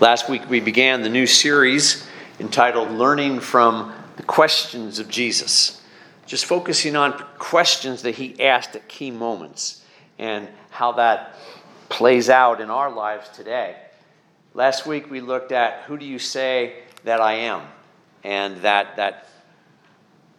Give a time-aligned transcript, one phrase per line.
[0.00, 2.06] Last week we began the new series
[2.38, 5.82] entitled Learning from the Questions of Jesus,
[6.24, 9.84] just focusing on questions that he asked at key moments
[10.18, 11.36] and how that
[11.90, 13.76] plays out in our lives today.
[14.54, 17.60] Last week we looked at who do you say that I am?
[18.24, 19.28] And that, that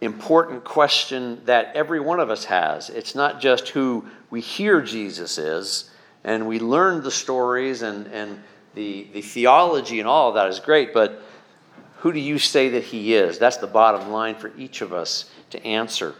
[0.00, 2.90] important question that every one of us has.
[2.90, 5.88] It's not just who we hear Jesus is,
[6.24, 8.42] and we learn the stories and, and
[8.74, 11.22] the, the theology and all of that is great, but
[11.98, 13.38] who do you say that he is?
[13.38, 16.14] That's the bottom line for each of us to answer.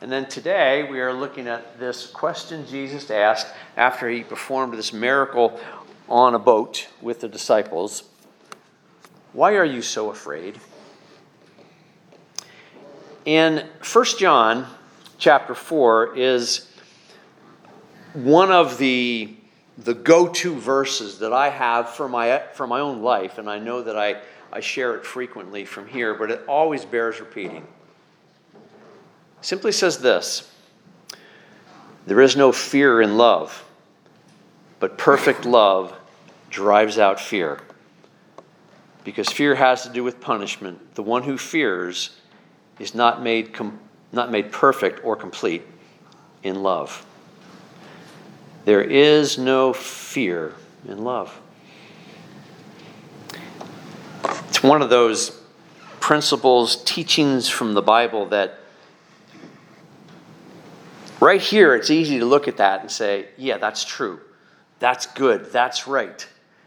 [0.00, 4.92] And then today we are looking at this question Jesus asked after he performed this
[4.92, 5.58] miracle
[6.08, 8.04] on a boat with the disciples
[9.32, 10.58] Why are you so afraid?
[13.24, 14.66] In 1 John
[15.18, 16.70] chapter 4 is
[18.12, 19.35] one of the,
[19.78, 23.58] the go to verses that I have for my, for my own life, and I
[23.58, 24.16] know that I,
[24.52, 27.66] I share it frequently from here, but it always bears repeating.
[29.42, 30.50] simply says this
[32.06, 33.64] There is no fear in love,
[34.80, 35.94] but perfect love
[36.48, 37.60] drives out fear.
[39.04, 40.96] Because fear has to do with punishment.
[40.96, 42.16] The one who fears
[42.80, 43.78] is not made, com-
[44.10, 45.62] not made perfect or complete
[46.42, 47.06] in love.
[48.66, 50.52] There is no fear
[50.88, 51.40] in love.
[54.48, 55.40] It's one of those
[56.00, 58.58] principles, teachings from the Bible that
[61.20, 64.18] right here it's easy to look at that and say, yeah, that's true.
[64.80, 65.52] That's good.
[65.52, 66.26] That's right.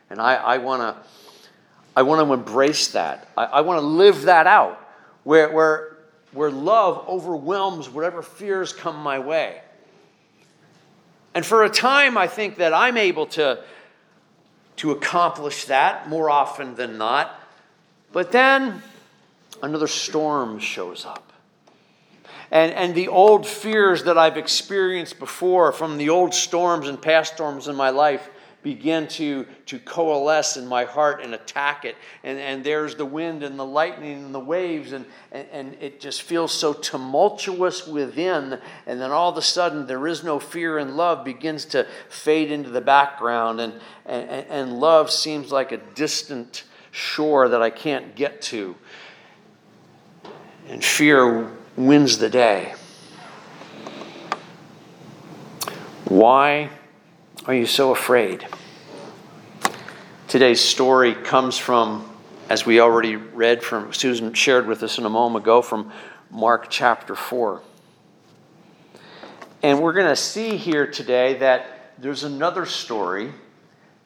[0.10, 1.04] And I, I want to
[1.98, 3.28] I want to embrace that.
[3.36, 4.80] I, I want to live that out
[5.26, 5.98] where, where
[6.32, 9.64] where love overwhelms whatever fears come my way.
[11.34, 13.64] And for a time, I think that I'm able to,
[14.78, 17.40] to accomplish that more often than not.
[18.12, 18.82] But then
[19.62, 21.32] another storm shows up.
[22.52, 27.34] And, and the old fears that I've experienced before from the old storms and past
[27.34, 28.28] storms in my life
[28.62, 31.96] begin to, to coalesce in my heart and attack it.
[32.24, 36.00] And, and there's the wind and the lightning and the waves, and, and, and it
[36.00, 38.60] just feels so tumultuous within.
[38.86, 42.52] And then all of a sudden, there is no fear, and love begins to fade
[42.52, 43.62] into the background.
[43.62, 43.74] And,
[44.06, 48.76] and, and love seems like a distant shore that I can't get to.
[50.68, 52.74] And fear wins the day.
[56.06, 56.72] Why?
[57.50, 58.48] Are you so afraid?
[60.28, 62.08] Today's story comes from,
[62.48, 65.92] as we already read from, Susan shared with us in a moment ago, from
[66.30, 67.60] Mark chapter 4.
[69.64, 73.34] And we're going to see here today that there's another story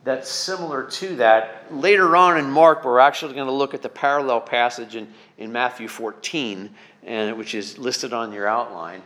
[0.05, 1.65] that's similar to that.
[1.69, 5.05] Later on in Mark, we're actually going to look at the parallel passage in,
[5.37, 6.73] in Matthew 14,
[7.03, 9.01] and, which is listed on your outline.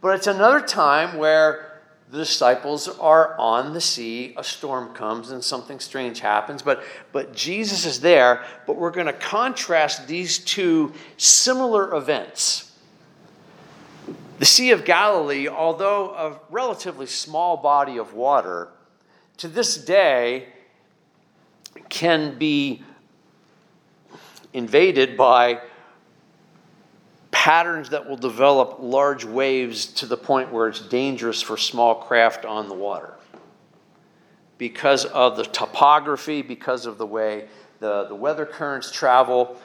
[0.00, 1.71] But it's another time where
[2.12, 7.34] the disciples are on the sea, a storm comes and something strange happens, but, but
[7.34, 8.44] Jesus is there.
[8.66, 12.70] But we're going to contrast these two similar events.
[14.38, 18.68] The Sea of Galilee, although a relatively small body of water,
[19.38, 20.48] to this day
[21.88, 22.82] can be
[24.52, 25.62] invaded by
[27.42, 32.44] patterns that will develop large waves to the point where it's dangerous for small craft
[32.44, 33.14] on the water
[34.58, 37.48] because of the topography, because of the way
[37.80, 39.56] the, the weather currents travel.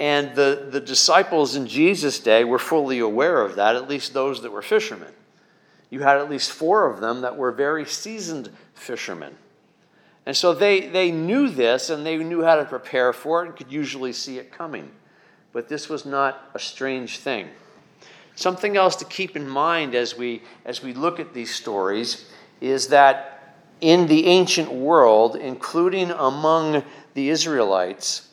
[0.00, 4.42] And the, the disciples in Jesus' day were fully aware of that, at least those
[4.42, 5.12] that were fishermen.
[5.90, 9.36] You had at least four of them that were very seasoned fishermen.
[10.26, 13.56] And so they, they knew this and they knew how to prepare for it and
[13.56, 14.90] could usually see it coming
[15.52, 17.48] but this was not a strange thing.
[18.34, 22.30] Something else to keep in mind as we, as we look at these stories
[22.60, 26.82] is that in the ancient world, including among
[27.14, 28.28] the Israelites,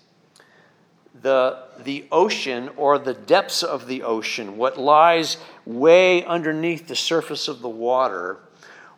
[1.22, 7.48] the, the ocean or the depths of the ocean, what lies way underneath the surface
[7.48, 8.38] of the water,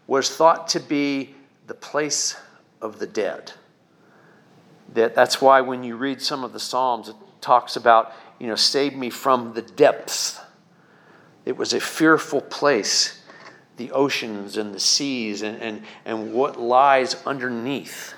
[0.05, 1.33] was thought to be
[1.67, 2.37] the place
[2.81, 3.53] of the dead.
[4.93, 8.11] That, that's why when you read some of the Psalms, it talks about,
[8.41, 10.39] you know, save me from the depths.
[11.45, 13.21] It was a fearful place,
[13.77, 18.15] the oceans and the seas and, and, and what lies underneath.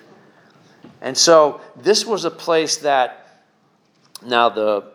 [1.01, 3.43] And so this was a place that
[4.25, 4.85] now the,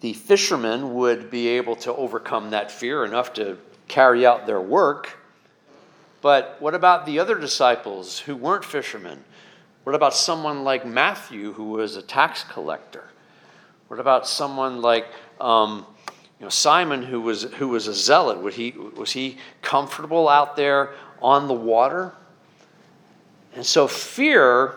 [0.00, 3.58] the fishermen would be able to overcome that fear enough to
[3.88, 5.18] carry out their work.
[6.20, 9.24] But what about the other disciples who weren't fishermen?
[9.82, 13.08] What about someone like Matthew, who was a tax collector?
[13.88, 15.06] What about someone like
[15.40, 15.86] um,
[16.38, 18.40] you know, Simon, who was, who was a zealot?
[18.40, 22.12] Would he, was he comfortable out there on the water?
[23.54, 24.76] And so fear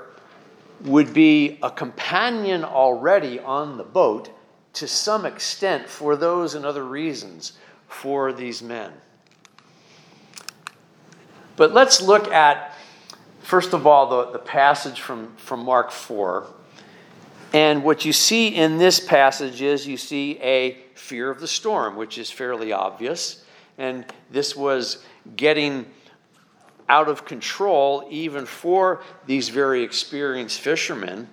[0.82, 4.32] would be a companion already on the boat
[4.74, 7.54] to some extent for those and other reasons
[7.88, 8.92] for these men.
[11.58, 12.76] But let's look at,
[13.42, 16.48] first of all, the, the passage from, from Mark 4.
[17.54, 21.96] And what you see in this passage is you see a fear of the storm,
[21.96, 23.44] which is fairly obvious.
[23.78, 25.04] And this was
[25.36, 25.86] getting
[26.88, 31.28] out of control even for these very experienced fishermen.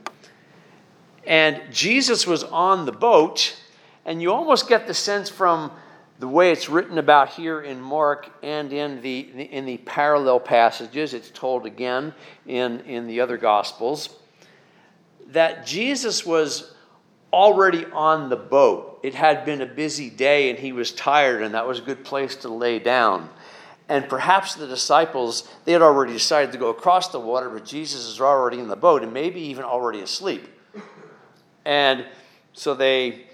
[1.26, 3.56] And Jesus was on the boat,
[4.05, 5.70] and you almost get the sense from
[6.19, 11.15] the way it's written about here in Mark and in the, in the parallel passages,
[11.15, 12.12] it's told again
[12.47, 14.09] in, in the other Gospels,
[15.28, 16.72] that Jesus was
[17.32, 19.00] already on the boat.
[19.02, 22.04] It had been a busy day and he was tired, and that was a good
[22.04, 23.28] place to lay down.
[23.88, 28.06] And perhaps the disciples, they had already decided to go across the water, but Jesus
[28.06, 30.46] is already in the boat and maybe even already asleep.
[31.64, 32.04] And
[32.52, 33.26] so they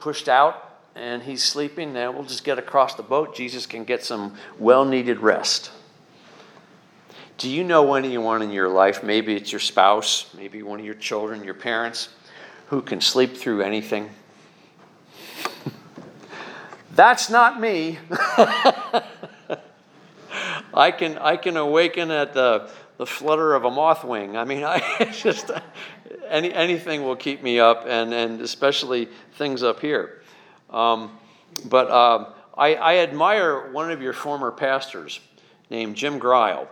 [0.00, 1.92] pushed out and he's sleeping.
[1.92, 3.34] Now we'll just get across the boat.
[3.34, 5.70] Jesus can get some well needed rest.
[7.40, 10.94] Do you know anyone in your life, maybe it's your spouse, maybe one of your
[10.94, 12.10] children, your parents,
[12.66, 14.10] who can sleep through anything?
[16.94, 17.98] That's not me.
[20.74, 24.36] I can I can awaken at the the flutter of a moth wing.
[24.36, 25.50] I mean, I just
[26.28, 30.20] any anything will keep me up, and and especially things up here.
[30.68, 31.18] Um,
[31.64, 35.20] but uh, I, I, admire one of your former pastors
[35.70, 36.68] named Jim Greil.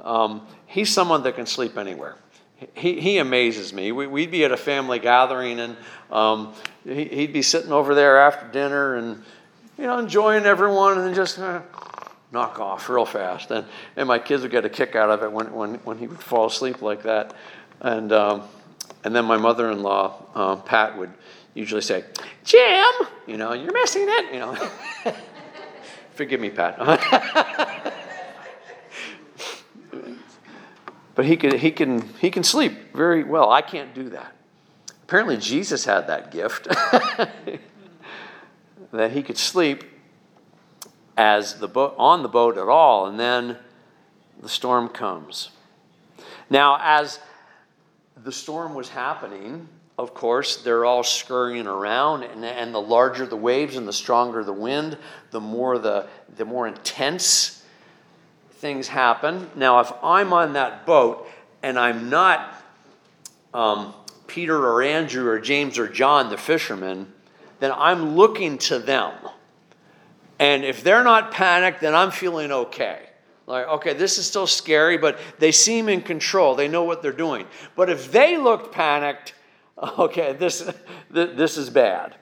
[0.00, 2.16] Um, he's someone that can sleep anywhere.
[2.74, 3.92] He, he amazes me.
[3.92, 5.76] We, would be at a family gathering, and
[6.10, 6.54] um,
[6.84, 9.22] he, would be sitting over there after dinner and
[9.76, 11.38] you know enjoying everyone, and just.
[11.38, 11.62] Uh,
[12.34, 13.50] knock off real fast.
[13.50, 13.64] And,
[13.96, 16.20] and my kids would get a kick out of it when, when, when he would
[16.20, 17.32] fall asleep like that.
[17.80, 18.42] And, um,
[19.04, 21.12] and then my mother in law, uh, Pat, would
[21.54, 22.04] usually say,
[22.42, 22.92] Jim,
[23.26, 24.70] you know, you're missing it, you know.
[26.14, 26.76] Forgive me, Pat.
[31.14, 33.50] but he can, he, can, he can sleep very well.
[33.50, 34.34] I can't do that.
[35.04, 36.64] Apparently, Jesus had that gift
[38.92, 39.84] that he could sleep
[41.16, 43.56] as the boat on the boat at all, and then
[44.40, 45.50] the storm comes.
[46.50, 47.20] Now, as
[48.16, 49.68] the storm was happening,
[49.98, 54.42] of course, they're all scurrying around, and, and the larger the waves and the stronger
[54.42, 54.98] the wind,
[55.30, 57.63] the more the, the more intense
[58.56, 59.50] things happen.
[59.54, 61.26] Now, if I'm on that boat
[61.62, 62.54] and I'm not
[63.52, 63.94] um,
[64.26, 67.12] Peter or Andrew or James or John, the fishermen,
[67.60, 69.12] then I'm looking to them.
[70.38, 73.00] And if they're not panicked, then I'm feeling okay.
[73.46, 76.54] Like, okay, this is still scary, but they seem in control.
[76.54, 77.46] They know what they're doing.
[77.76, 79.34] But if they looked panicked,
[79.98, 80.68] okay, this,
[81.10, 82.14] this is bad.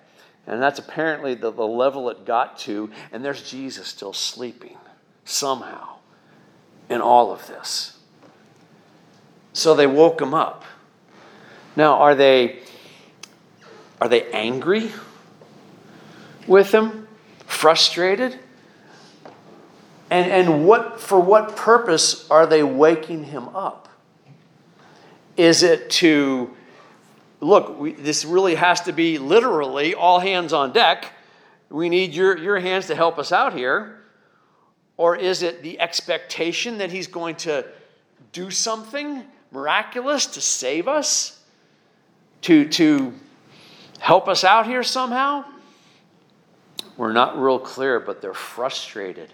[0.47, 2.91] And that's apparently the, the level it got to.
[3.13, 4.77] And there's Jesus still sleeping
[5.25, 5.92] somehow
[6.89, 7.99] in all of this.
[9.53, 10.65] So they woke him up.
[11.77, 12.61] Now, are they,
[14.01, 14.91] are they angry
[16.47, 17.07] with him?
[17.47, 18.39] Frustrated?
[20.11, 23.89] And, and what, for what purpose are they waking him up?
[25.37, 26.55] Is it to
[27.43, 31.13] look, we, this really has to be literally all hands on deck.
[31.69, 34.02] We need your, your hands to help us out here.
[34.97, 37.67] Or is it the expectation that he's going to
[38.33, 41.41] do something miraculous to save us?
[42.43, 43.13] To, to
[44.01, 45.45] help us out here somehow?
[46.97, 49.33] We're not real clear, but they're frustrated.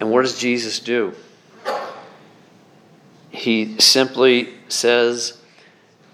[0.00, 1.14] And what does Jesus do?
[3.30, 5.40] He simply says,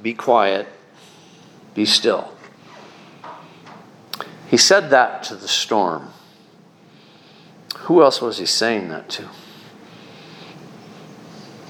[0.03, 0.67] be quiet,
[1.75, 2.33] be still.
[4.49, 6.11] He said that to the storm.
[7.85, 9.29] Who else was he saying that to?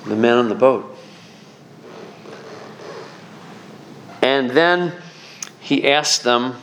[0.06, 0.96] The men on the boat.
[4.22, 4.92] And then
[5.58, 6.54] he asked them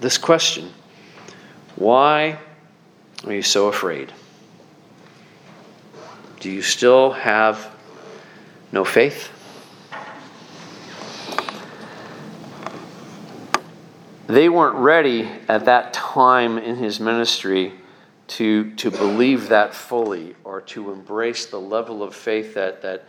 [0.00, 0.72] this question
[1.74, 2.38] Why
[3.26, 4.14] are you so afraid?
[6.40, 7.70] Do you still have
[8.72, 9.30] no faith?
[14.26, 17.74] They weren't ready at that time in his ministry
[18.28, 23.04] to, to believe that fully or to embrace the level of faith that, that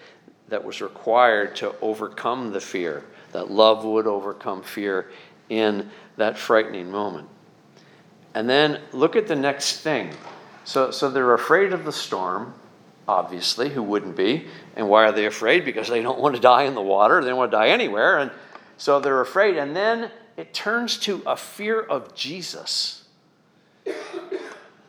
[0.50, 5.09] that was required to overcome the fear, that love would overcome fear
[5.50, 7.27] in that frightening moment.
[8.33, 10.12] And then look at the next thing.
[10.63, 12.53] So, so they're afraid of the storm,
[13.07, 13.69] obviously.
[13.69, 14.45] Who wouldn't be?
[14.75, 15.65] And why are they afraid?
[15.65, 17.21] Because they don't want to die in the water.
[17.21, 18.19] They don't want to die anywhere.
[18.19, 18.31] And
[18.77, 19.57] so they're afraid.
[19.57, 23.03] And then it turns to a fear of Jesus.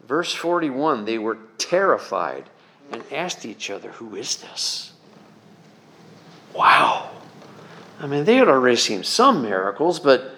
[0.08, 2.44] Verse 41 they were terrified
[2.90, 4.92] and asked each other, Who is this?
[6.54, 7.10] Wow.
[8.00, 10.34] I mean, they had already seen some miracles, but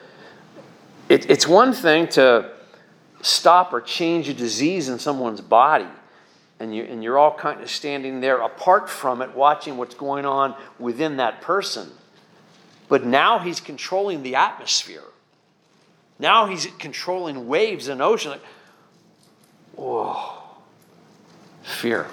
[1.09, 2.51] it, it's one thing to
[3.23, 5.87] stop or change a disease in someone's body.
[6.59, 10.27] And, you, and you're all kind of standing there apart from it, watching what's going
[10.27, 11.89] on within that person.
[12.89, 15.05] But now he's controlling the atmosphere.
[16.19, 18.39] Now he's controlling waves and ocean.
[19.81, 20.35] Whoa,
[21.63, 22.07] fear.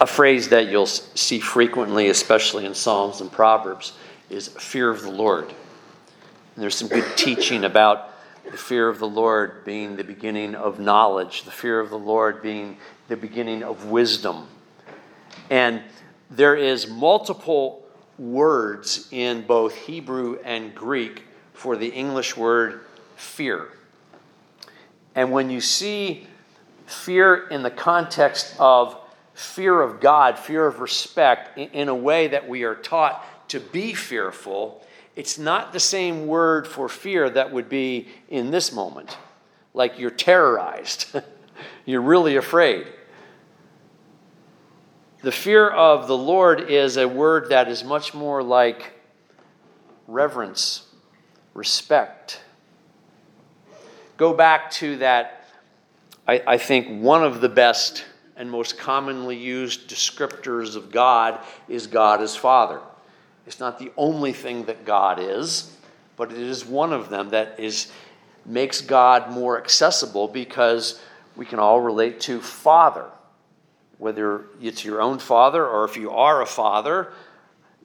[0.00, 3.92] A phrase that you'll see frequently, especially in Psalms and Proverbs,
[4.28, 5.44] is fear of the Lord.
[5.44, 5.54] And
[6.56, 8.12] there's some good teaching about
[8.50, 12.42] the fear of the Lord being the beginning of knowledge, the fear of the Lord
[12.42, 12.76] being
[13.06, 14.48] the beginning of wisdom.
[15.48, 15.80] And
[16.28, 17.86] there is multiple
[18.18, 22.80] words in both Hebrew and Greek for the English word
[23.14, 23.68] fear.
[25.14, 26.26] And when you see
[26.86, 28.96] fear in the context of
[29.34, 33.94] fear of God, fear of respect, in a way that we are taught to be
[33.94, 34.84] fearful,
[35.16, 39.16] it's not the same word for fear that would be in this moment.
[39.74, 41.14] Like you're terrorized,
[41.84, 42.86] you're really afraid.
[45.22, 48.92] The fear of the Lord is a word that is much more like
[50.06, 50.86] reverence,
[51.52, 52.40] respect.
[54.20, 55.46] Go back to that,
[56.28, 58.04] I, I think one of the best
[58.36, 62.80] and most commonly used descriptors of God is God as Father.
[63.46, 65.74] It's not the only thing that God is,
[66.18, 67.90] but it is one of them that is
[68.44, 71.00] makes God more accessible because
[71.34, 73.06] we can all relate to Father
[74.00, 77.12] whether it's your own father or if you are a father,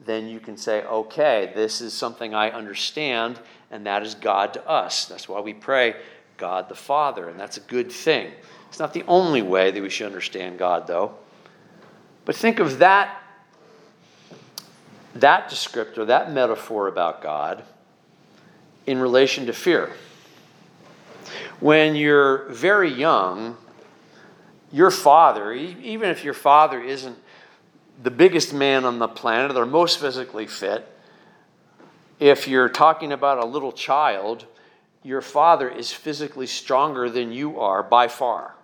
[0.05, 3.37] then you can say, okay, this is something I understand,
[3.69, 5.05] and that is God to us.
[5.05, 5.95] That's why we pray,
[6.37, 8.31] God the Father, and that's a good thing.
[8.69, 11.15] It's not the only way that we should understand God, though.
[12.25, 13.21] But think of that,
[15.13, 17.63] that descriptor, that metaphor about God
[18.85, 19.93] in relation to fear.
[21.59, 23.57] When you're very young,
[24.71, 27.17] your father, even if your father isn't
[28.03, 30.87] the biggest man on the planet or most physically fit,
[32.19, 34.45] if you're talking about a little child,
[35.05, 38.55] your father is physically stronger than you are by far.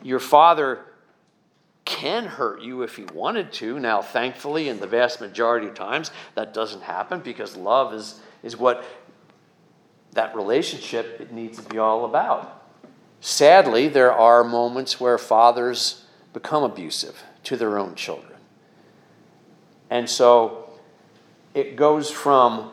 [0.00, 0.78] Your father
[1.84, 3.80] can hurt you if he wanted to.
[3.80, 8.56] Now, thankfully, in the vast majority of times, that doesn't happen because love is, is
[8.56, 8.84] what
[10.12, 12.62] that relationship needs to be all about.
[13.20, 18.38] Sadly, there are moments where fathers become abusive to their own children.
[19.90, 20.70] And so
[21.54, 22.70] it goes from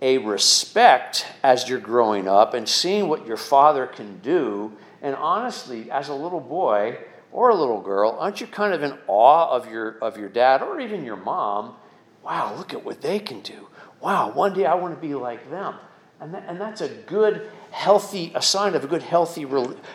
[0.00, 4.72] a respect as you're growing up and seeing what your father can do.
[5.02, 6.98] And honestly, as a little boy
[7.32, 10.62] or a little girl, aren't you kind of in awe of your, of your dad
[10.62, 11.74] or even your mom?
[12.22, 13.68] Wow, look at what they can do.
[14.00, 15.74] Wow, one day I want to be like them.
[16.20, 19.46] And, and that's a good, healthy, a sign of a good, healthy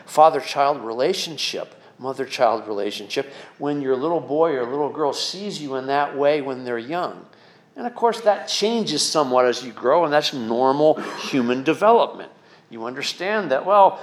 [0.06, 5.76] father child relationship, mother child relationship, when your little boy or little girl sees you
[5.76, 7.26] in that way when they're young.
[7.76, 12.32] And of course, that changes somewhat as you grow, and that's normal human development.
[12.70, 14.00] You understand that, well,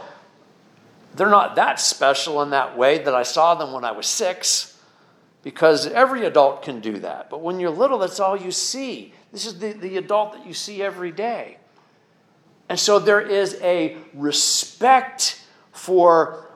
[1.15, 4.79] they're not that special in that way that I saw them when I was six,
[5.43, 7.31] because every adult can do that.
[7.31, 9.13] But when you're little, that's all you see.
[9.33, 11.59] This is the, the adult that you see every day.
[12.69, 16.47] And so there is a respect for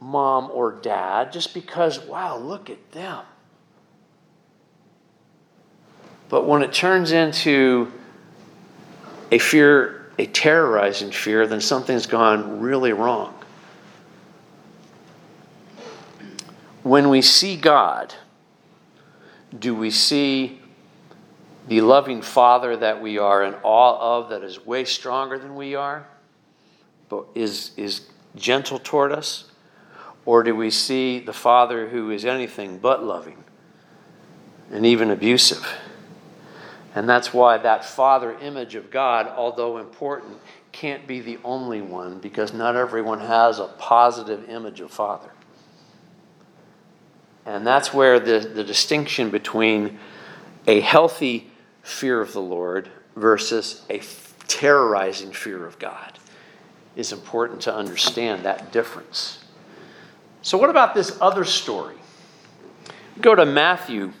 [0.00, 3.24] mom or dad just because, wow, look at them.
[6.32, 7.92] But when it turns into
[9.30, 13.34] a fear, a terrorizing fear, then something's gone really wrong.
[16.84, 18.14] When we see God,
[19.58, 20.58] do we see
[21.68, 25.74] the loving Father that we are in awe of, that is way stronger than we
[25.74, 26.08] are,
[27.10, 29.50] but is, is gentle toward us?
[30.24, 33.44] Or do we see the Father who is anything but loving
[34.70, 35.68] and even abusive?
[36.94, 40.38] And that's why that Father image of God, although important,
[40.72, 45.30] can't be the only one because not everyone has a positive image of Father.
[47.44, 49.98] And that's where the, the distinction between
[50.66, 51.50] a healthy
[51.82, 54.00] fear of the Lord versus a
[54.46, 56.18] terrorizing fear of God
[56.94, 59.42] is important to understand that difference.
[60.42, 61.96] So, what about this other story?
[63.20, 64.12] Go to Matthew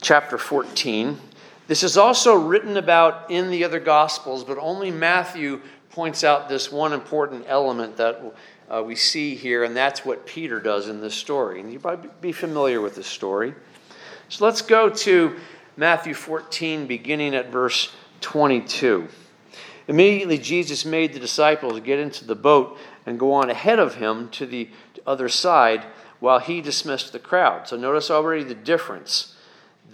[0.00, 1.18] chapter 14.
[1.66, 6.70] This is also written about in the other Gospels, but only Matthew points out this
[6.70, 8.20] one important element that
[8.68, 11.60] uh, we see here, and that's what Peter does in this story.
[11.60, 13.54] And you probably be familiar with this story.
[14.28, 15.36] So let's go to
[15.76, 19.08] Matthew 14, beginning at verse 22.
[19.88, 24.28] Immediately, Jesus made the disciples get into the boat and go on ahead of him
[24.30, 24.68] to the
[25.06, 25.84] other side
[26.20, 27.68] while he dismissed the crowd.
[27.68, 29.33] So, notice already the difference.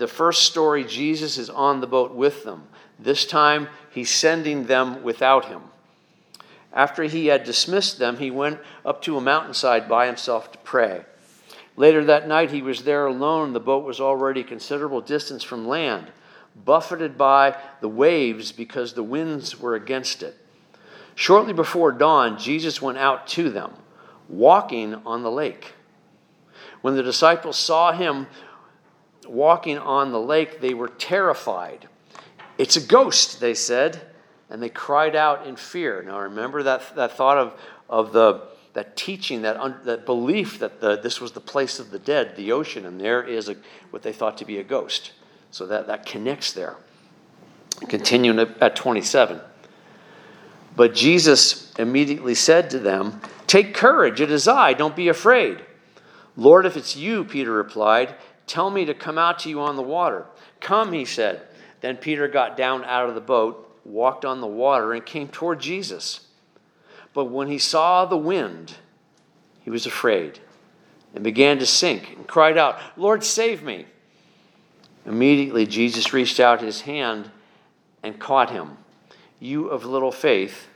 [0.00, 2.62] The first story, Jesus is on the boat with them.
[2.99, 5.61] This time, he's sending them without him.
[6.73, 11.04] After he had dismissed them, he went up to a mountainside by himself to pray.
[11.76, 13.52] Later that night, he was there alone.
[13.52, 16.07] The boat was already a considerable distance from land,
[16.57, 20.35] buffeted by the waves because the winds were against it.
[21.14, 23.75] Shortly before dawn, Jesus went out to them,
[24.30, 25.75] walking on the lake.
[26.80, 28.28] When the disciples saw him
[29.31, 31.89] walking on the lake, they were terrified.
[32.59, 34.11] It's a ghost, they said
[34.51, 36.03] and they cried out in fear.
[36.03, 37.55] Now, remember that, that thought of,
[37.89, 38.43] of the,
[38.75, 42.35] that teaching, that, un, that belief that the, this was the place of the dead,
[42.37, 43.57] the ocean, and there is a,
[43.91, 45.13] what they thought to be a ghost.
[45.53, 46.77] So that, that connects there.
[47.89, 49.41] Continuing at 27.
[50.77, 55.65] But Jesus immediately said to them, Take courage, it is I, don't be afraid.
[56.37, 58.15] Lord, if it's you, Peter replied,
[58.47, 60.27] tell me to come out to you on the water.
[60.61, 61.43] Come, he said.
[61.81, 65.61] Then Peter got down out of the boat walked on the water and came toward
[65.61, 66.27] Jesus.
[67.13, 68.75] But when he saw the wind,
[69.63, 70.39] he was afraid
[71.15, 73.87] and began to sink and cried out, Lord, save me.
[75.07, 77.31] Immediately, Jesus reached out his hand
[78.03, 78.76] and caught him.
[79.41, 80.69] You of little faith,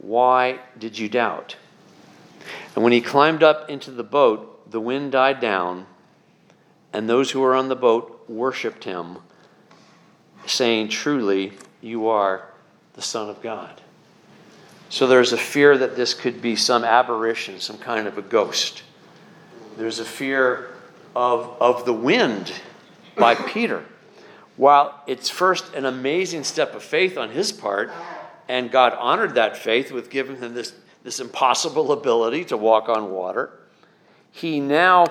[0.00, 1.56] why did you doubt?
[2.74, 5.86] And when he climbed up into the boat, the wind died down,
[6.96, 9.18] and those who were on the boat worshiped him,
[10.46, 12.48] saying, Truly, you are
[12.94, 13.82] the Son of God.
[14.88, 18.82] So there's a fear that this could be some aberration, some kind of a ghost.
[19.76, 20.70] There's a fear
[21.14, 22.50] of, of the wind
[23.14, 23.84] by Peter.
[24.56, 27.92] While it's first an amazing step of faith on his part,
[28.48, 33.10] and God honored that faith with giving him this, this impossible ability to walk on
[33.10, 33.50] water,
[34.32, 35.04] he now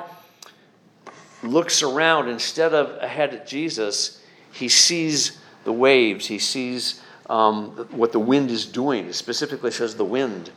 [1.46, 8.12] looks around instead of ahead at Jesus, he sees the waves, he sees um, what
[8.12, 9.08] the wind is doing.
[9.08, 10.52] It specifically says the wind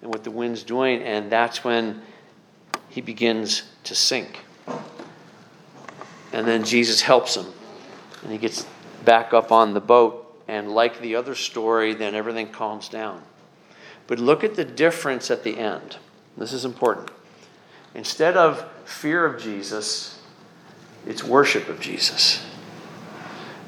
[0.00, 2.02] and what the wind's doing, and that's when
[2.88, 4.40] he begins to sink.
[6.32, 7.46] And then Jesus helps him,
[8.22, 8.66] and he gets
[9.04, 13.22] back up on the boat, and like the other story, then everything calms down.
[14.06, 15.96] But look at the difference at the end.
[16.36, 17.10] This is important.
[17.94, 20.18] Instead of fear of Jesus,
[21.06, 22.44] it's worship of Jesus.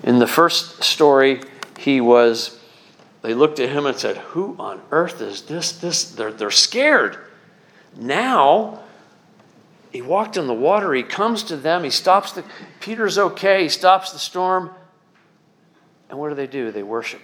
[0.02, 1.40] In the first story,
[1.78, 2.60] he was,
[3.22, 5.72] they looked at him and said, Who on earth is this?
[5.72, 7.16] This they're, they're scared.
[7.96, 8.80] Now,
[9.92, 12.44] he walked in the water, he comes to them, he stops the
[12.80, 14.70] Peter's okay, he stops the storm.
[16.10, 16.70] And what do they do?
[16.70, 17.22] They worship.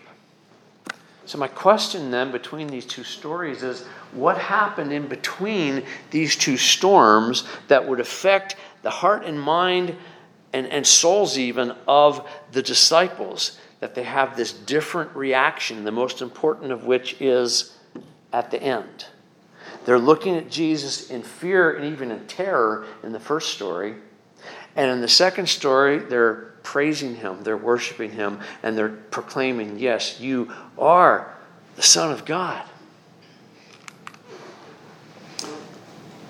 [1.27, 6.57] So, my question then between these two stories is what happened in between these two
[6.57, 9.97] storms that would affect the heart and mind
[10.53, 16.23] and, and souls even of the disciples that they have this different reaction, the most
[16.23, 17.77] important of which is
[18.33, 19.07] at the end.
[19.85, 23.95] They're looking at Jesus in fear and even in terror in the first story.
[24.77, 30.21] And in the second story, they're praising him, they're worshiping him, and they're proclaiming, Yes,
[30.21, 31.35] you are
[31.77, 32.63] the Son of God.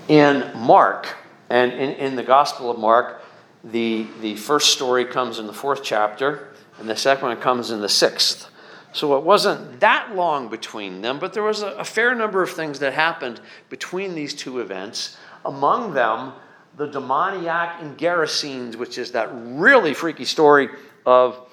[0.08, 1.16] In Mark,
[1.50, 3.22] and in, in the Gospel of Mark,
[3.64, 7.80] the, the first story comes in the fourth chapter, and the second one comes in
[7.80, 8.48] the sixth.
[8.92, 12.50] So it wasn't that long between them, but there was a, a fair number of
[12.50, 15.16] things that happened between these two events.
[15.44, 16.32] Among them,
[16.76, 20.70] the demoniac in Gerasenes, which is that really freaky story
[21.04, 21.49] of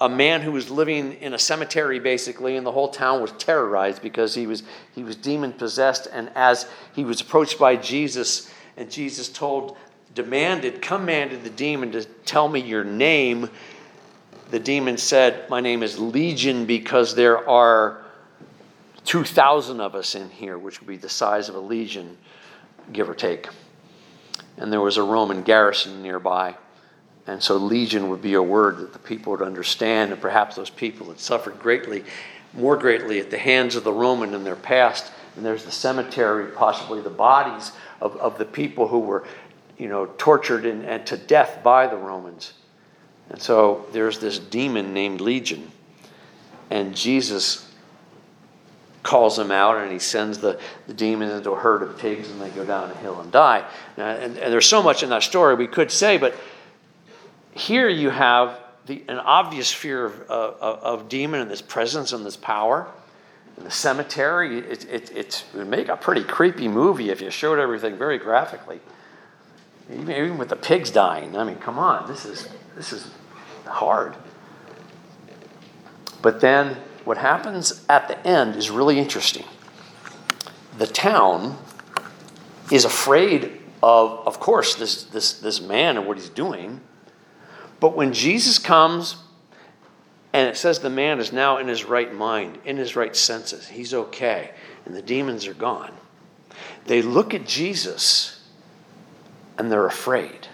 [0.00, 4.00] a man who was living in a cemetery basically and the whole town was terrorized
[4.00, 4.62] because he was
[4.94, 9.76] he was demon possessed and as he was approached by Jesus and Jesus told
[10.14, 13.48] demanded, commanded the demon to tell me your name,
[14.50, 18.04] the demon said, My name is Legion because there are
[19.04, 22.16] 2,000 of us in here, which would be the size of a legion,
[22.92, 23.48] give or take.
[24.56, 26.54] and there was a Roman garrison nearby.
[27.30, 30.68] And so legion would be a word that the people would understand, and perhaps those
[30.68, 32.02] people had suffered greatly,
[32.54, 35.12] more greatly at the hands of the Roman in their past.
[35.36, 39.24] And there's the cemetery, possibly the bodies of, of the people who were,
[39.78, 42.54] you know, tortured and, and to death by the Romans.
[43.28, 45.70] And so there's this demon named Legion.
[46.68, 47.72] And Jesus
[49.04, 52.40] calls him out and he sends the, the demon into a herd of pigs and
[52.40, 53.64] they go down a hill and die.
[53.96, 56.34] And, and there's so much in that story we could say, but
[57.52, 62.36] here you have the, an obvious fear of, of, demon and this presence and this
[62.36, 62.88] power.
[63.56, 67.58] In the cemetery, it, it, it would make a pretty creepy movie if you showed
[67.58, 68.80] everything very graphically.
[69.92, 71.36] Even, even with the pigs dying.
[71.36, 73.10] I mean, come on, this is, this is
[73.66, 74.14] hard.
[76.22, 79.44] But then what happens at the end is really interesting.
[80.78, 81.58] The town
[82.70, 86.80] is afraid of, of course, this, this, this man and what he's doing.
[87.80, 89.16] But when Jesus comes,
[90.32, 93.66] and it says the man is now in his right mind, in his right senses,
[93.66, 94.52] he's okay,
[94.84, 95.92] and the demons are gone.
[96.84, 98.36] They look at Jesus
[99.58, 100.48] and they're afraid.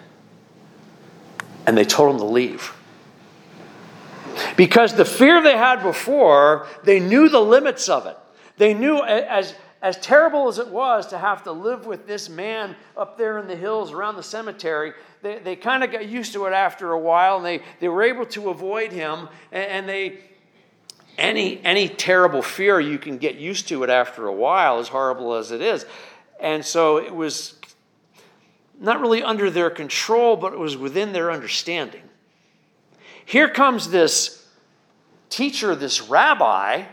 [1.66, 2.72] And they told him to leave.
[4.56, 8.16] Because the fear they had before, they knew the limits of it.
[8.56, 9.54] They knew, as,
[9.86, 13.46] as terrible as it was to have to live with this man up there in
[13.46, 16.98] the hills around the cemetery, they, they kind of got used to it after a
[16.98, 19.28] while and they, they were able to avoid him.
[19.52, 20.18] And, and they,
[21.16, 25.34] any, any terrible fear, you can get used to it after a while, as horrible
[25.34, 25.86] as it is.
[26.40, 27.54] And so it was
[28.80, 32.02] not really under their control, but it was within their understanding.
[33.24, 34.48] Here comes this
[35.28, 36.86] teacher, this rabbi,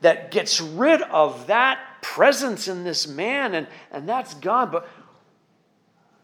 [0.00, 4.72] that gets rid of that presence in this man, and, and that's God.
[4.72, 4.88] But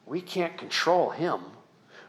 [0.07, 1.41] we can't control him.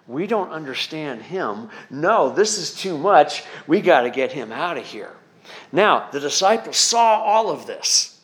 [0.07, 1.69] We don't understand him.
[1.89, 3.43] No, this is too much.
[3.67, 5.11] We got to get him out of here.
[5.71, 8.21] Now, the disciples saw all of this.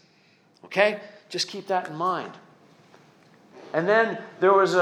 [0.65, 1.01] Okay?
[1.29, 2.31] Just keep that in mind.
[3.73, 4.79] And then there was a,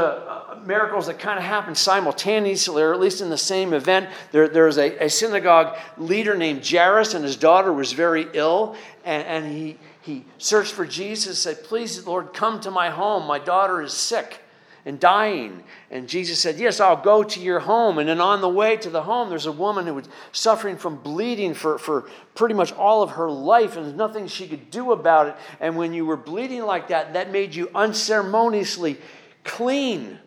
[0.51, 4.09] a miracles that kind of happened simultaneously, or at least in the same event.
[4.33, 8.75] There, there was a, a synagogue leader named Jairus, and his daughter was very ill.
[9.05, 13.27] And, and he, he searched for Jesus, said, Please, Lord, come to my home.
[13.27, 14.39] My daughter is sick
[14.83, 15.63] and dying.
[15.91, 17.99] And Jesus said, Yes, I'll go to your home.
[17.99, 20.97] And then on the way to the home, there's a woman who was suffering from
[20.97, 24.91] bleeding for, for pretty much all of her life, and there's nothing she could do
[24.91, 25.35] about it.
[25.59, 28.97] And when you were bleeding like that, that made you unceremoniously
[29.43, 30.17] clean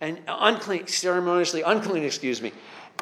[0.00, 2.52] and unclean, ceremoniously unclean, excuse me.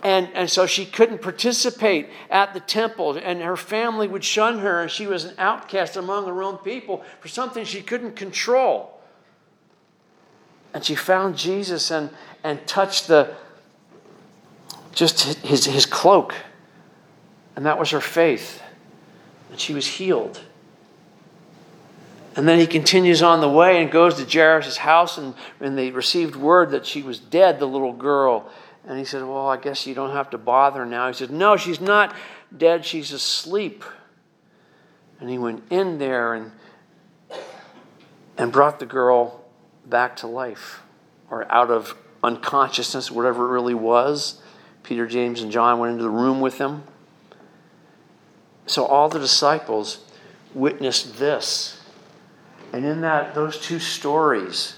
[0.03, 4.83] And, and so she couldn't participate at the temple, and her family would shun her,
[4.83, 9.01] and she was an outcast among her own people for something she couldn't control.
[10.75, 12.11] And she found Jesus and,
[12.45, 13.35] and touched the
[14.93, 16.35] just his, his cloak.
[17.55, 18.63] And that was her faith.
[19.51, 20.41] And she was healed.
[22.35, 25.91] And then he continues on the way and goes to Jairus' house, and, and they
[25.91, 28.51] received word that she was dead, the little girl.
[28.87, 31.09] And he said, Well, I guess you don't have to bother now.
[31.09, 32.15] He said, No, she's not
[32.57, 33.85] dead, she's asleep.
[35.21, 36.53] And he went in there and,
[38.37, 39.45] and brought the girl
[39.85, 40.81] back to life
[41.31, 44.41] or out of unconsciousness, whatever it really was.
[44.83, 46.85] Peter, James, and John went into the room with him.
[48.67, 50.05] So all the disciples
[50.55, 51.81] witnessed this.
[52.73, 54.77] And in that those two stories,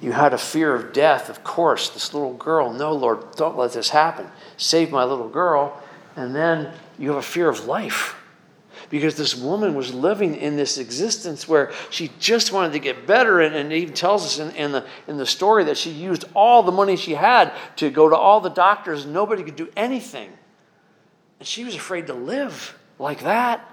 [0.00, 1.90] you had a fear of death, of course.
[1.90, 4.26] This little girl, no, Lord, don't let this happen.
[4.56, 5.82] Save my little girl.
[6.14, 8.14] And then you have a fear of life
[8.90, 13.40] because this woman was living in this existence where she just wanted to get better.
[13.40, 16.62] And, and even tells us in, in, the, in the story that she used all
[16.62, 20.30] the money she had to go to all the doctors, nobody could do anything.
[21.40, 23.68] And she was afraid to live like that.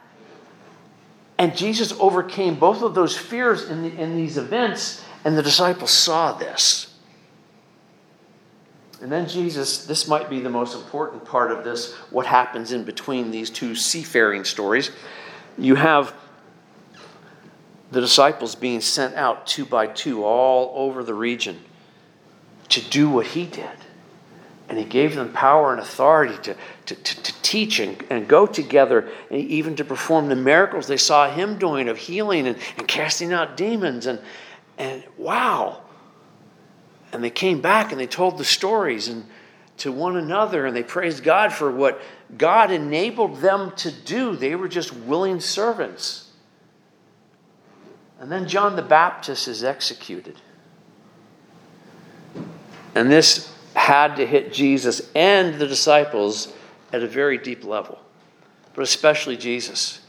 [1.37, 5.89] And Jesus overcame both of those fears in, the, in these events, and the disciples
[5.91, 6.93] saw this.
[9.01, 12.83] And then Jesus, this might be the most important part of this, what happens in
[12.85, 14.91] between these two seafaring stories.
[15.57, 16.13] You have
[17.91, 21.59] the disciples being sent out two by two all over the region
[22.69, 23.69] to do what he did.
[24.69, 26.55] And he gave them power and authority to,
[26.87, 30.97] to, to, to teach and, and go together, and even to perform the miracles they
[30.97, 34.07] saw him doing of healing and, and casting out demons.
[34.07, 34.19] And,
[34.77, 35.81] and wow,
[37.11, 39.25] and they came back and they told the stories and
[39.77, 42.01] to one another and they praised God for what
[42.37, 44.35] God enabled them to do.
[44.35, 46.31] They were just willing servants.
[48.19, 50.35] And then John the Baptist is executed.
[52.95, 56.53] And this had to hit Jesus and the disciples
[56.93, 57.99] at a very deep level,
[58.73, 59.99] but especially Jesus.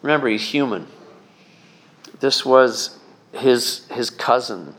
[0.00, 0.86] Remember, he's human.
[2.20, 2.98] This was
[3.36, 4.74] his, his cousin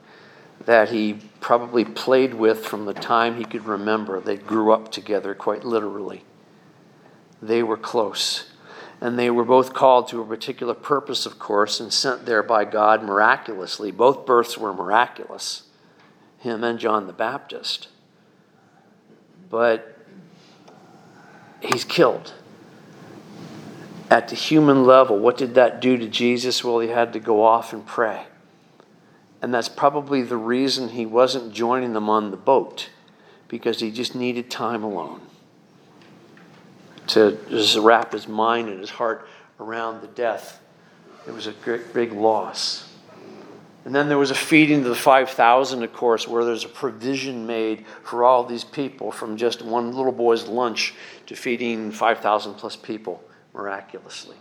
[0.65, 4.19] that he probably played with from the time he could remember.
[4.19, 6.23] They grew up together, quite literally.
[7.41, 8.51] They were close.
[8.99, 12.65] And they were both called to a particular purpose, of course, and sent there by
[12.65, 13.91] God miraculously.
[13.91, 15.63] Both births were miraculous,
[16.39, 17.89] him and John the Baptist.
[19.49, 19.97] But
[21.61, 22.33] he's killed.
[24.09, 26.63] At the human level, what did that do to Jesus?
[26.63, 28.25] Well, he had to go off and pray.
[29.41, 32.89] And that's probably the reason he wasn't joining them on the boat,
[33.47, 35.21] because he just needed time alone
[37.08, 39.28] to just wrap his mind and his heart
[39.60, 40.62] around the death.
[41.28, 42.93] It was a great, big loss.
[43.86, 47.47] And then there was a feeding to the 5,000, of course, where there's a provision
[47.47, 50.93] made for all these people from just one little boy's lunch
[51.28, 53.23] to feeding 5,000 plus people
[53.54, 54.36] miraculously.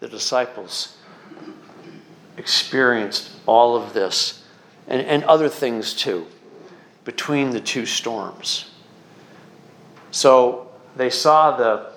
[0.00, 0.96] The disciples
[2.36, 4.42] experienced all of this
[4.86, 6.26] and, and other things too
[7.04, 8.70] between the two storms.
[10.10, 11.92] So they saw the,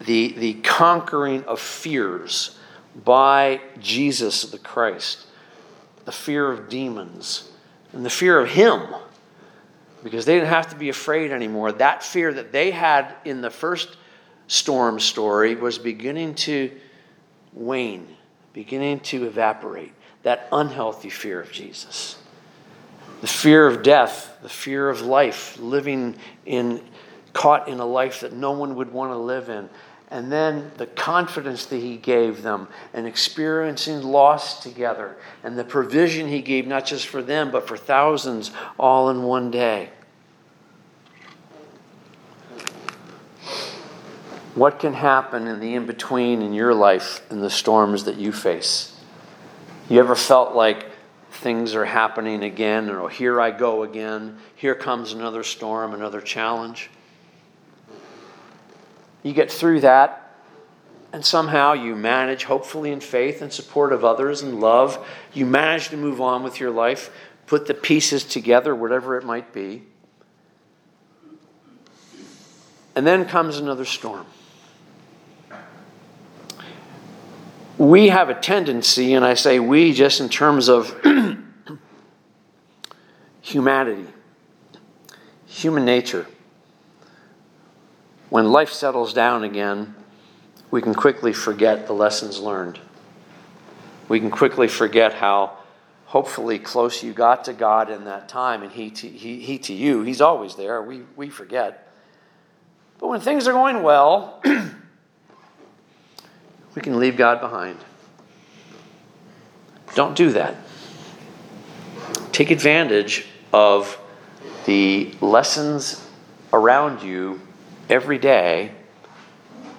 [0.00, 2.58] the, the conquering of fears
[3.04, 5.26] by Jesus the Christ,
[6.04, 7.50] the fear of demons,
[7.92, 8.82] and the fear of Him,
[10.02, 11.72] because they didn't have to be afraid anymore.
[11.72, 13.96] That fear that they had in the first
[14.46, 16.70] storm story was beginning to
[17.52, 18.06] wane,
[18.54, 19.92] beginning to evaporate.
[20.22, 22.16] That unhealthy fear of Jesus.
[23.20, 26.82] The fear of death, the fear of life, living in
[27.34, 29.68] caught in a life that no one would want to live in.
[30.10, 36.28] And then the confidence that he gave them and experiencing loss together and the provision
[36.28, 39.90] he gave, not just for them, but for thousands all in one day.
[44.54, 48.30] What can happen in the in between in your life in the storms that you
[48.30, 48.96] face?
[49.88, 50.86] You ever felt like
[51.30, 56.20] things are happening again, or oh, here I go again, here comes another storm, another
[56.20, 56.88] challenge?
[59.24, 60.36] You get through that,
[61.12, 65.88] and somehow you manage, hopefully in faith and support of others and love, you manage
[65.88, 67.10] to move on with your life,
[67.46, 69.82] put the pieces together, whatever it might be.
[72.94, 74.26] And then comes another storm.
[77.84, 80.94] We have a tendency, and I say we just in terms of
[83.42, 84.06] humanity,
[85.46, 86.26] human nature
[88.34, 89.94] when life settles down again,
[90.72, 92.80] we can quickly forget the lessons learned.
[94.08, 95.58] We can quickly forget how
[96.06, 99.72] hopefully close you got to God in that time and He to, he, he to
[99.72, 100.02] you.
[100.02, 100.82] He's always there.
[100.82, 101.92] We, we forget.
[102.98, 104.42] But when things are going well,
[106.74, 107.78] we can leave God behind.
[109.94, 110.56] Don't do that.
[112.32, 113.98] Take advantage of
[114.66, 116.04] the lessons
[116.52, 117.40] around you
[117.88, 118.72] every day,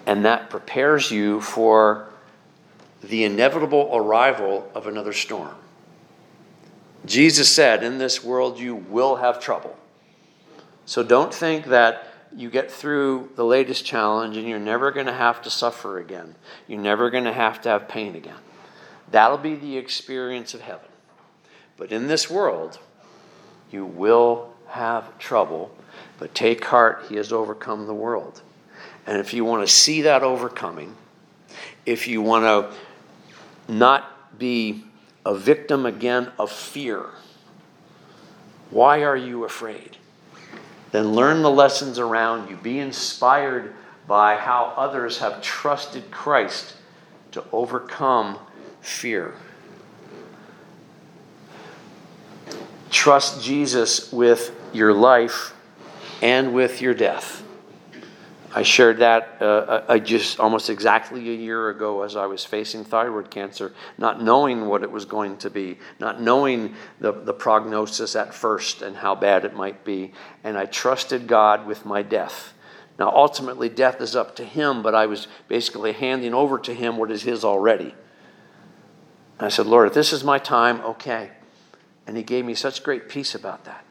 [0.06, 2.08] and that prepares you for
[3.04, 5.56] the inevitable arrival of another storm.
[7.06, 9.78] Jesus said, In this world you will have trouble.
[10.86, 15.14] So don't think that you get through the latest challenge and you're never going to
[15.14, 16.36] have to suffer again.
[16.68, 18.40] You're never going to have to have pain again.
[19.12, 20.90] That'll be the experience of heaven.
[21.78, 22.80] But in this world,
[23.72, 25.76] you will have trouble
[26.18, 28.42] but take heart, he has overcome the world.
[29.06, 30.96] And if you want to see that overcoming,
[31.86, 34.86] if you want to not be
[35.26, 37.06] a victim again of fear,
[38.70, 39.98] why are you afraid?
[40.96, 42.56] Then learn the lessons around you.
[42.56, 43.76] Be inspired
[44.08, 46.74] by how others have trusted Christ
[47.34, 48.40] to overcome
[48.80, 49.34] fear.
[52.90, 55.54] Trust Jesus with your life
[56.22, 57.45] and with your death.
[58.56, 62.86] I shared that uh, I just almost exactly a year ago as I was facing
[62.86, 68.16] thyroid cancer, not knowing what it was going to be, not knowing the, the prognosis
[68.16, 70.14] at first and how bad it might be.
[70.42, 72.54] And I trusted God with my death.
[72.98, 76.96] Now, ultimately, death is up to Him, but I was basically handing over to Him
[76.96, 77.94] what is His already.
[79.38, 81.32] And I said, Lord, if this is my time, okay.
[82.08, 83.84] And He gave me such great peace about that.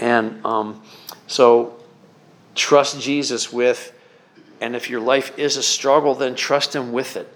[0.00, 0.82] And um,
[1.28, 1.78] so
[2.56, 3.92] trust Jesus with,
[4.60, 7.28] and if your life is a struggle, then trust Him with it.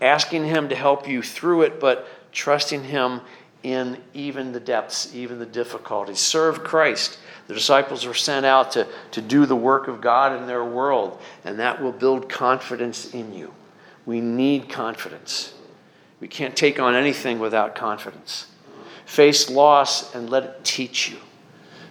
[0.00, 3.20] Asking Him to help you through it, but trusting Him
[3.62, 6.20] in even the depths, even the difficulties.
[6.20, 7.18] Serve Christ.
[7.48, 11.20] The disciples were sent out to, to do the work of God in their world,
[11.44, 13.52] and that will build confidence in you.
[14.04, 15.54] We need confidence.
[16.20, 18.46] We can't take on anything without confidence.
[19.04, 21.18] Face loss and let it teach you.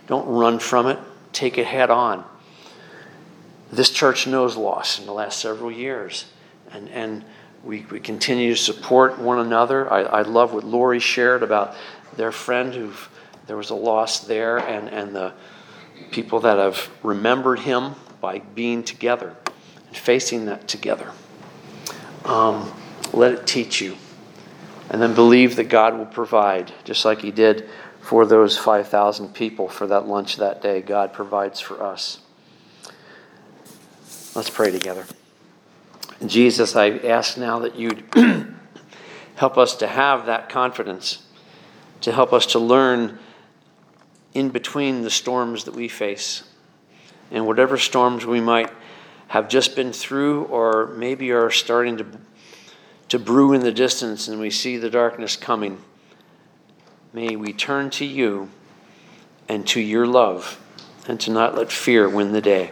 [0.07, 0.99] Don't run from it,
[1.33, 2.23] take it head on.
[3.75, 6.25] This church knows loss in the last several years,
[6.71, 7.25] and, and
[7.61, 9.91] we, we continue to support one another.
[9.91, 11.75] I, I love what Lori shared about
[12.15, 12.93] their friend who
[13.47, 15.33] there was a loss there, and, and the
[16.11, 19.35] people that have remembered him by being together
[19.87, 21.11] and facing that together.
[22.23, 22.71] Um,
[23.11, 23.97] let it teach you.
[24.89, 27.67] And then believe that God will provide, just like He did
[27.99, 30.81] for those 5,000 people for that lunch that day.
[30.81, 32.19] God provides for us.
[34.35, 35.05] Let's pray together.
[36.25, 38.03] Jesus, I ask now that you'd
[39.35, 41.25] help us to have that confidence,
[42.01, 43.17] to help us to learn
[44.33, 46.43] in between the storms that we face.
[47.31, 48.69] And whatever storms we might
[49.29, 52.05] have just been through or maybe are starting to,
[53.07, 55.81] to brew in the distance and we see the darkness coming,
[57.13, 58.49] may we turn to you
[59.47, 60.59] and to your love
[61.07, 62.71] and to not let fear win the day.